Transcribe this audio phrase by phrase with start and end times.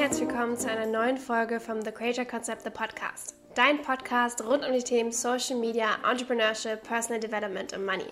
[0.00, 3.34] herzlich willkommen zu einer neuen Folge vom The Creator Concept, the Podcast.
[3.62, 8.06] Dein Podcast rund um die Themen Social Media, Entrepreneurship, Personal Development und Money.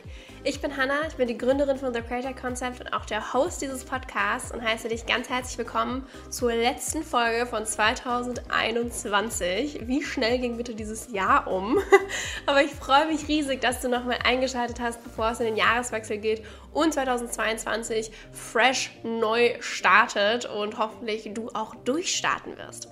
[0.44, 3.62] Ich bin Hannah, ich bin die Gründerin von The Creator Concept und auch der Host
[3.62, 9.88] dieses Podcasts und heiße dich ganz herzlich willkommen zur letzten Folge von 2021.
[9.88, 11.78] Wie schnell ging bitte dieses Jahr um?
[12.46, 16.18] Aber ich freue mich riesig, dass du nochmal eingeschaltet hast, bevor es in den Jahreswechsel
[16.18, 22.90] geht und 2022 fresh neu startet und hoffentlich du auch durchstarten wirst.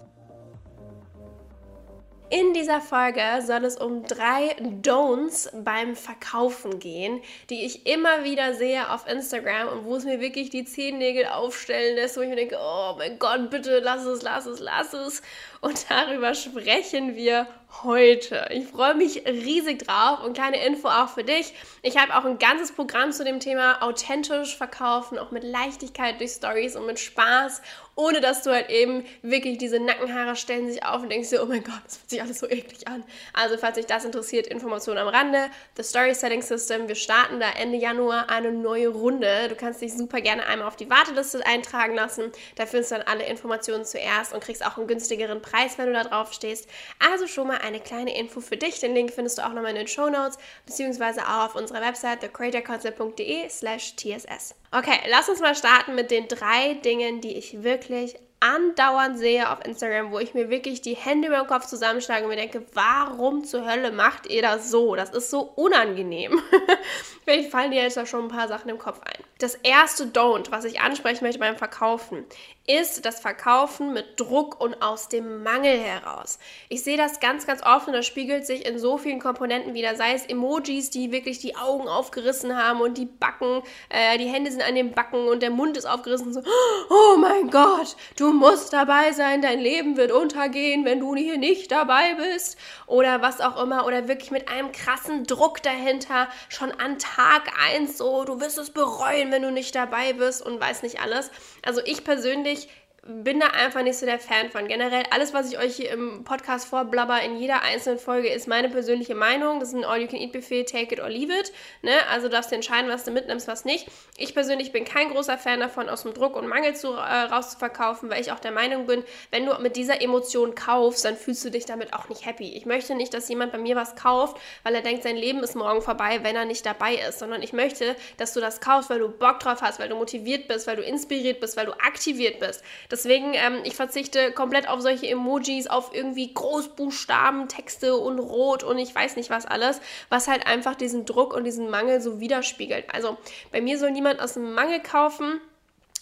[2.29, 8.53] In dieser Folge soll es um drei Don'ts beim Verkaufen gehen, die ich immer wieder
[8.55, 12.35] sehe auf Instagram und wo es mir wirklich die Zehennägel aufstellen lässt, wo ich mir
[12.35, 15.23] denke, oh mein Gott, bitte lass es, lass es, lass es.
[15.61, 17.47] Und darüber sprechen wir
[17.85, 18.47] heute.
[18.51, 21.55] Ich freue mich riesig drauf und kleine Info auch für dich.
[21.83, 26.33] Ich habe auch ein ganzes Programm zu dem Thema authentisch verkaufen, auch mit Leichtigkeit durch
[26.33, 27.63] Stories und mit Spaß,
[27.95, 31.47] ohne dass du halt eben wirklich diese Nackenhaare stellen sich auf und denkst dir, oh
[31.47, 33.05] mein Gott, das fühlt sich alles so eklig an.
[33.33, 35.47] Also falls dich das interessiert, Informationen am Rande.
[35.77, 39.49] The Story Setting System, wir starten da Ende Januar eine neue Runde.
[39.49, 42.33] Du kannst dich super gerne einmal auf die Warteliste eintragen lassen.
[42.57, 45.93] Da findest du dann alle Informationen zuerst und kriegst auch einen günstigeren Preis, wenn du
[45.93, 46.69] da drauf stehst.
[46.99, 48.81] Also schon mal eine kleine Info für dich.
[48.81, 52.21] Den Link findest du auch nochmal in den Show Notes, beziehungsweise auch auf unserer Website
[52.21, 54.55] thecreatorconcept.de slash tss.
[54.73, 59.65] Okay, lass uns mal starten mit den drei Dingen, die ich wirklich andauernd sehe auf
[59.65, 63.45] Instagram, wo ich mir wirklich die Hände über den Kopf zusammenschlage und mir denke, warum
[63.45, 64.95] zur Hölle macht ihr das so?
[64.95, 66.41] Das ist so unangenehm.
[67.25, 69.25] Vielleicht fallen dir jetzt da schon ein paar Sachen im Kopf ein.
[69.39, 72.25] Das erste Don't, was ich ansprechen möchte beim Verkaufen,
[72.67, 76.39] ist das Verkaufen mit Druck und aus dem Mangel heraus.
[76.71, 79.95] Ich sehe das ganz, ganz oft und das spiegelt sich in so vielen Komponenten wieder,
[79.95, 84.51] sei es Emojis, die wirklich die Augen aufgerissen haben und die Backen, äh, die Hände
[84.51, 86.41] sind an den Backen und der Mund ist aufgerissen, so,
[86.89, 91.71] oh mein Gott, du musst dabei sein, dein Leben wird untergehen, wenn du hier nicht
[91.71, 92.57] dabei bist.
[92.87, 93.87] Oder was auch immer.
[93.87, 98.71] Oder wirklich mit einem krassen Druck dahinter, schon an Tag 1 so, du wirst es
[98.71, 101.31] bereuen, wenn du nicht dabei bist und weiß nicht alles.
[101.63, 102.69] Also ich persönlich
[103.09, 104.67] bin da einfach nicht so der Fan von.
[104.69, 108.69] Generell, alles, was ich euch hier im Podcast vorblabber, in jeder einzelnen Folge, ist meine
[108.69, 109.61] persönliche Meinung.
[109.61, 111.53] Das ist ein All-You-Can-Eat-Buffet, take it or leave it.
[111.83, 111.93] Ne?
[112.11, 113.87] Also darfst du entscheiden, was du mitnimmst, was nicht.
[114.17, 118.11] Ich persönlich bin kein großer Fan davon, aus dem Druck und Mangel zu, äh, rauszuverkaufen,
[118.11, 121.51] weil ich auch der Meinung bin, wenn du mit dieser Emotion kaufst, dann fühlst du
[121.51, 122.55] dich damit auch nicht happy.
[122.55, 125.55] Ich möchte nicht, dass jemand bei mir was kauft, weil er denkt, sein Leben ist
[125.55, 128.99] morgen vorbei, wenn er nicht dabei ist, sondern ich möchte, dass du das kaufst, weil
[128.99, 132.41] du Bock drauf hast, weil du motiviert bist, weil du inspiriert bist, weil du aktiviert
[132.41, 132.63] bist.
[132.89, 138.65] Das Deswegen, ähm, ich verzichte komplett auf solche Emojis, auf irgendwie Großbuchstaben, Texte und Rot
[138.65, 142.21] und ich weiß nicht was alles, was halt einfach diesen Druck und diesen Mangel so
[142.21, 142.87] widerspiegelt.
[142.95, 143.19] Also
[143.53, 145.43] bei mir soll niemand aus dem Mangel kaufen.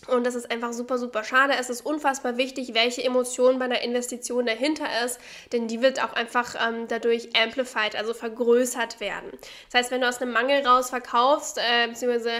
[0.09, 1.55] Und das ist einfach super, super schade.
[1.59, 5.19] Es ist unfassbar wichtig, welche Emotion bei einer Investition dahinter ist,
[5.53, 9.31] denn die wird auch einfach ähm, dadurch amplified, also vergrößert werden.
[9.71, 12.33] Das heißt, wenn du aus einem Mangel raus verkaufst, äh, beziehungsweise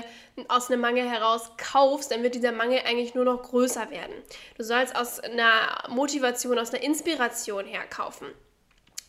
[0.49, 4.15] aus einem Mangel heraus kaufst, dann wird dieser Mangel eigentlich nur noch größer werden.
[4.59, 8.27] Du sollst aus einer Motivation, aus einer Inspiration her kaufen.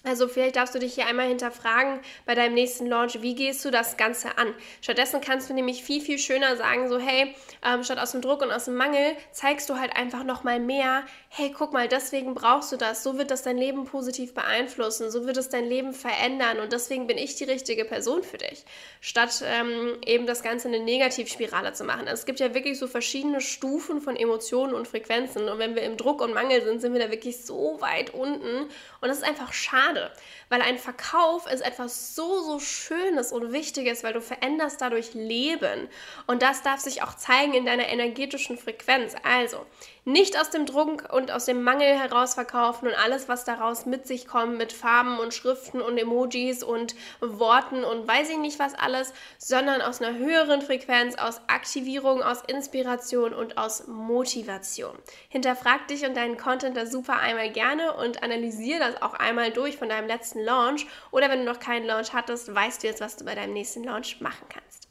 [0.05, 3.71] Also vielleicht darfst du dich hier einmal hinterfragen bei deinem nächsten Launch, wie gehst du
[3.71, 4.53] das Ganze an?
[4.79, 7.33] Stattdessen kannst du nämlich viel, viel schöner sagen, so hey,
[7.65, 11.03] ähm, statt aus dem Druck und aus dem Mangel, zeigst du halt einfach nochmal mehr,
[11.29, 15.25] hey, guck mal, deswegen brauchst du das, so wird das dein Leben positiv beeinflussen, so
[15.25, 16.59] wird es dein Leben verändern.
[16.59, 18.63] Und deswegen bin ich die richtige Person für dich.
[19.01, 22.01] Statt ähm, eben das Ganze eine Negativspirale zu machen.
[22.01, 25.49] Also es gibt ja wirklich so verschiedene Stufen von Emotionen und Frequenzen.
[25.49, 28.69] Und wenn wir im Druck und Mangel sind, sind wir da wirklich so weit unten.
[29.01, 30.11] Und das ist einfach schade schade,
[30.49, 35.87] weil ein Verkauf ist etwas so, so Schönes und Wichtiges, weil du veränderst dadurch Leben
[36.27, 39.15] und das darf sich auch zeigen in deiner energetischen Frequenz.
[39.23, 39.65] Also,
[40.07, 44.05] nicht aus dem Druck und aus dem Mangel heraus verkaufen und alles, was daraus mit
[44.05, 48.75] sich kommt, mit Farben und Schriften und Emojis und Worten und weiß ich nicht was
[48.75, 54.95] alles, sondern aus einer höheren Frequenz, aus Aktivierung, aus Inspiration und aus Motivation.
[55.27, 59.77] Hinterfrag dich und deinen Content da super einmal gerne und analysiere das auch einmal durch
[59.77, 63.17] von deinem letzten Launch oder wenn du noch keinen Launch hattest, weißt du jetzt, was
[63.17, 64.87] du bei deinem nächsten Launch machen kannst.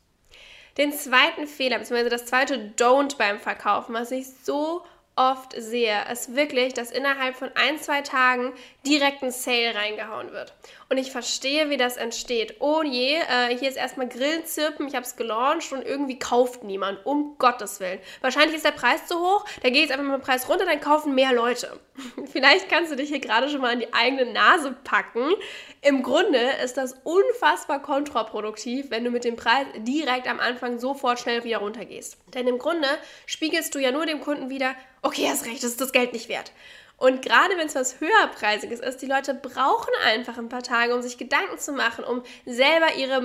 [0.77, 4.85] Den zweiten Fehler, beziehungsweise das zweite Don't beim Verkaufen, was ich so
[5.17, 8.53] oft sehe, ist wirklich, dass innerhalb von ein, zwei Tagen
[8.85, 10.53] direkt ein Sale reingehauen wird.
[10.91, 12.57] Und ich verstehe, wie das entsteht.
[12.61, 17.05] Oh je, äh, hier ist erstmal Grillenzirpen, ich habe es gelauncht und irgendwie kauft niemand,
[17.07, 18.01] um Gottes Willen.
[18.21, 20.81] Wahrscheinlich ist der Preis zu hoch, da geht jetzt einfach mal der Preis runter, dann
[20.81, 21.79] kaufen mehr Leute.
[22.33, 25.33] Vielleicht kannst du dich hier gerade schon mal an die eigene Nase packen.
[25.81, 31.21] Im Grunde ist das unfassbar kontraproduktiv, wenn du mit dem Preis direkt am Anfang sofort
[31.21, 32.19] schnell wieder runtergehst.
[32.35, 32.89] Denn im Grunde
[33.27, 36.29] spiegelst du ja nur dem Kunden wieder, okay, hast recht, das ist das Geld nicht
[36.29, 36.53] wert.
[36.97, 41.03] Und gerade wenn es was höherpreisiges ist, die Leute brauchen einfach ein paar Tage, um
[41.03, 43.21] sich Gedanken zu machen, um selber ihre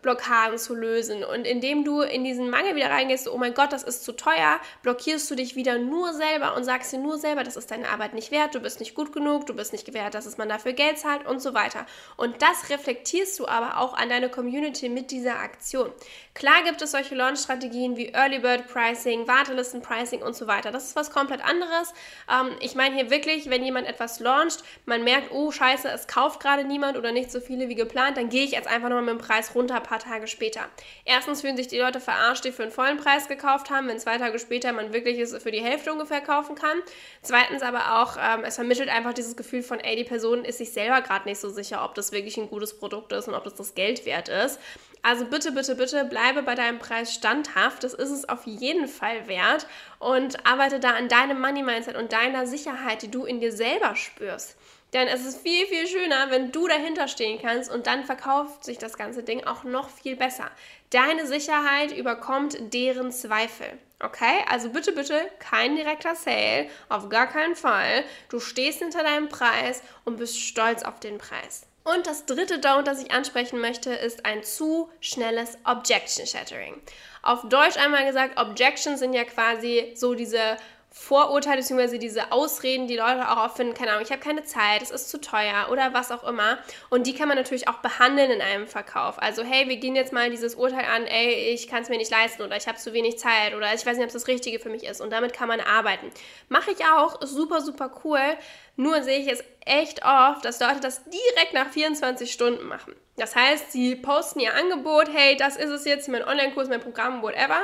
[0.00, 1.24] Mindset-Blockaden zu lösen.
[1.24, 4.60] Und indem du in diesen Mangel wieder reingehst, oh mein Gott, das ist zu teuer,
[4.82, 8.14] blockierst du dich wieder nur selber und sagst dir nur selber, das ist deine Arbeit
[8.14, 10.98] nicht wert, du bist nicht gut genug, du bist nicht gewährt, dass man dafür Geld
[10.98, 11.86] zahlt und so weiter.
[12.16, 15.92] Und das reflektierst du aber auch an deine Community mit dieser Aktion.
[16.34, 20.70] Klar gibt es solche Launch-Strategien wie Early Bird Pricing, Wartelisten-Pricing und so weiter.
[20.70, 21.92] Das ist was komplett anderes.
[22.30, 26.40] Ähm, ich meine hier wirklich, wenn jemand etwas launcht, man merkt, oh scheiße, es kauft
[26.40, 29.14] gerade niemand oder nicht so viele wie geplant, dann gehe ich jetzt einfach nochmal mit
[29.14, 30.68] dem Preis runter paar Tage später.
[31.04, 34.18] Erstens fühlen sich die Leute verarscht, die für einen vollen Preis gekauft haben, wenn zwei
[34.18, 36.78] Tage später man wirklich es für die Hälfte ungefähr kaufen kann.
[37.22, 40.72] Zweitens aber auch, ähm, es vermittelt einfach dieses Gefühl von, ey, die Person ist sich
[40.72, 43.54] selber gerade nicht so sicher, ob das wirklich ein gutes Produkt ist und ob das
[43.54, 44.60] das Geld wert ist.
[45.02, 47.84] Also bitte, bitte, bitte bleibe bei deinem Preis standhaft.
[47.84, 49.66] Das ist es auf jeden Fall wert.
[49.98, 54.56] Und arbeite da an deinem Money-Mindset und deiner Sicherheit, die du in dir selber spürst.
[54.92, 58.76] Denn es ist viel, viel schöner, wenn du dahinter stehen kannst und dann verkauft sich
[58.78, 60.50] das ganze Ding auch noch viel besser.
[60.90, 63.78] Deine Sicherheit überkommt deren Zweifel.
[64.00, 64.44] Okay?
[64.48, 68.04] Also bitte, bitte kein direkter Sale, auf gar keinen Fall.
[68.28, 71.69] Du stehst hinter deinem Preis und bist stolz auf den Preis.
[71.82, 76.80] Und das dritte Don't, das ich ansprechen möchte, ist ein zu schnelles Objection Shattering.
[77.22, 80.56] Auf Deutsch einmal gesagt, Objections sind ja quasi so diese
[80.92, 81.98] Vorurteile bzw.
[81.98, 85.08] diese Ausreden, die Leute auch oft finden, keine Ahnung, ich habe keine Zeit, es ist
[85.08, 86.58] zu teuer oder was auch immer.
[86.88, 89.22] Und die kann man natürlich auch behandeln in einem Verkauf.
[89.22, 92.10] Also, hey, wir gehen jetzt mal dieses Urteil an, ey, ich kann es mir nicht
[92.10, 94.58] leisten oder ich habe zu wenig Zeit oder ich weiß nicht, ob es das Richtige
[94.58, 95.00] für mich ist.
[95.00, 96.10] Und damit kann man arbeiten.
[96.48, 98.36] Mache ich auch, super, super cool.
[98.74, 102.96] Nur sehe ich es echt oft, dass Leute das direkt nach 24 Stunden machen.
[103.16, 107.22] Das heißt, sie posten ihr Angebot, hey, das ist es jetzt, mein Online-Kurs, mein Programm,
[107.22, 107.62] whatever.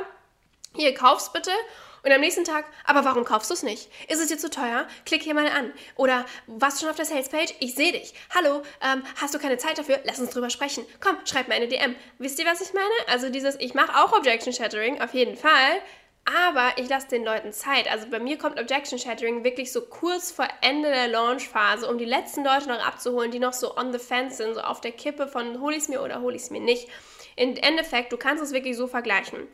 [0.76, 1.50] Hier, kauf's bitte.
[2.02, 3.90] Und am nächsten Tag, aber warum kaufst du es nicht?
[4.08, 4.86] Ist es dir zu teuer?
[5.04, 5.72] Klick hier mal an.
[5.96, 7.54] Oder warst du schon auf der Salespage?
[7.60, 8.14] Ich sehe dich.
[8.34, 10.00] Hallo, ähm, hast du keine Zeit dafür?
[10.04, 10.84] Lass uns drüber sprechen.
[11.00, 11.96] Komm, schreib mir eine DM.
[12.18, 12.86] Wisst ihr, was ich meine?
[13.08, 15.80] Also dieses, ich mache auch Objection Shattering, auf jeden Fall.
[16.48, 17.90] Aber ich lasse den Leuten Zeit.
[17.90, 22.04] Also bei mir kommt Objection Shattering wirklich so kurz vor Ende der Launchphase, um die
[22.04, 25.28] letzten Leute noch abzuholen, die noch so on the fence sind, so auf der Kippe
[25.28, 26.88] von hol es mir oder hol es mir nicht.
[27.36, 29.46] Im Endeffekt, du kannst es wirklich so vergleichen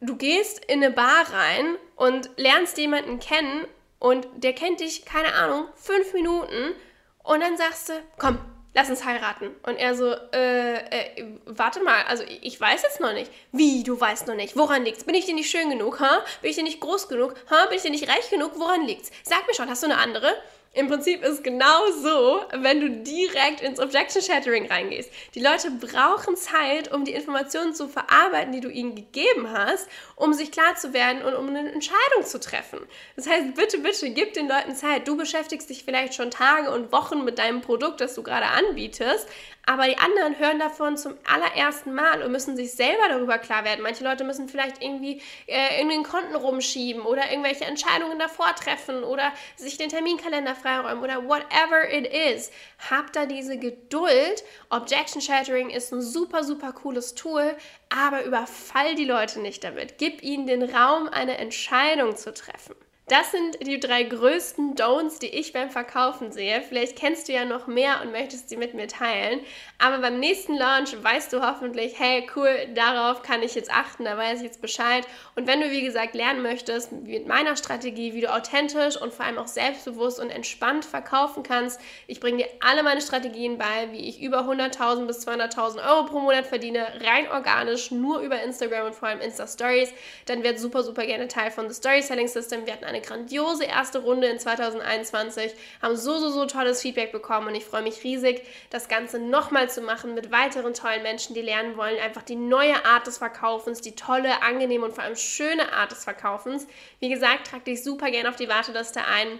[0.00, 3.66] du gehst in eine Bar rein und lernst jemanden kennen
[3.98, 6.74] und der kennt dich, keine Ahnung, fünf Minuten
[7.22, 8.38] und dann sagst du, komm,
[8.76, 9.50] lass uns heiraten.
[9.62, 13.32] Und er so, äh, äh, warte mal, also ich weiß jetzt noch nicht.
[13.50, 14.56] Wie, du weißt noch nicht?
[14.56, 15.04] Woran liegt's?
[15.04, 16.22] Bin ich dir nicht schön genug, ha?
[16.42, 17.34] Bin ich dir nicht groß genug?
[17.50, 17.66] Ha?
[17.66, 18.52] Bin ich dir nicht reich genug?
[18.56, 19.10] Woran liegt's?
[19.24, 20.28] Sag mir schon, hast du eine andere?
[20.76, 25.10] Im Prinzip ist es genau so, wenn du direkt ins Objection Shattering reingehst.
[25.34, 30.34] Die Leute brauchen Zeit, um die Informationen zu verarbeiten, die du ihnen gegeben hast, um
[30.34, 32.80] sich klar zu werden und um eine Entscheidung zu treffen.
[33.16, 35.08] Das heißt, bitte, bitte, gib den Leuten Zeit.
[35.08, 39.26] Du beschäftigst dich vielleicht schon Tage und Wochen mit deinem Produkt, das du gerade anbietest,
[39.66, 43.82] aber die anderen hören davon zum allerersten Mal und müssen sich selber darüber klar werden.
[43.82, 49.02] Manche Leute müssen vielleicht irgendwie äh, in den Konten rumschieben oder irgendwelche Entscheidungen davor treffen
[49.02, 52.52] oder sich den Terminkalender freiräumen oder whatever it is.
[52.90, 54.44] Habt da diese Geduld.
[54.70, 57.56] Objection Shattering ist ein super, super cooles Tool,
[57.88, 59.98] aber überfall die Leute nicht damit.
[59.98, 62.76] Gib ihnen den Raum, eine Entscheidung zu treffen.
[63.08, 66.60] Das sind die drei größten Don'ts, die ich beim Verkaufen sehe.
[66.60, 69.38] Vielleicht kennst du ja noch mehr und möchtest sie mit mir teilen.
[69.78, 74.18] Aber beim nächsten Launch weißt du hoffentlich, hey, cool, darauf kann ich jetzt achten, da
[74.18, 75.06] weiß ich jetzt Bescheid.
[75.36, 79.24] Und wenn du, wie gesagt, lernen möchtest, mit meiner Strategie, wie du authentisch und vor
[79.24, 84.08] allem auch selbstbewusst und entspannt verkaufen kannst, ich bringe dir alle meine Strategien bei, wie
[84.08, 88.96] ich über 100.000 bis 200.000 Euro pro Monat verdiene, rein organisch, nur über Instagram und
[88.96, 89.92] vor allem Insta-Stories,
[90.24, 92.66] dann werd super, super gerne Teil von The Story Selling System.
[92.66, 97.12] Wir hatten eine eine grandiose erste Runde in 2021, haben so, so, so tolles Feedback
[97.12, 101.34] bekommen und ich freue mich riesig, das Ganze nochmal zu machen mit weiteren tollen Menschen,
[101.34, 105.16] die lernen wollen, einfach die neue Art des Verkaufens, die tolle, angenehme und vor allem
[105.16, 106.66] schöne Art des Verkaufens.
[107.00, 109.38] Wie gesagt, trag dich super gerne auf die Warteliste ein.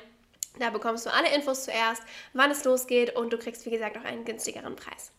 [0.59, 4.05] Da bekommst du alle Infos zuerst, wann es losgeht und du kriegst, wie gesagt, auch
[4.05, 5.13] einen günstigeren Preis.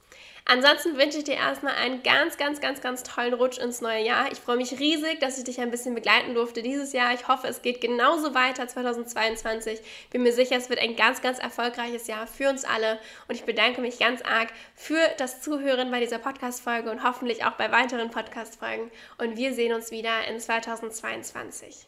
[0.49, 4.31] Ansonsten wünsche ich dir erstmal einen ganz, ganz, ganz, ganz tollen Rutsch ins neue Jahr.
[4.31, 7.13] Ich freue mich riesig, dass ich dich ein bisschen begleiten durfte dieses Jahr.
[7.13, 9.81] Ich hoffe, es geht genauso weiter 2022.
[10.09, 12.97] Bin mir sicher, es wird ein ganz, ganz erfolgreiches Jahr für uns alle.
[13.27, 17.53] Und ich bedanke mich ganz arg für das Zuhören bei dieser Podcast-Folge und hoffentlich auch
[17.53, 18.89] bei weiteren Podcast-Folgen.
[19.17, 21.87] Und wir sehen uns wieder in 2022.